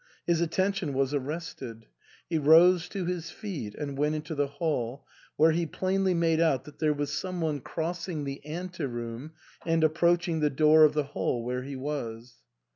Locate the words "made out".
6.15-6.63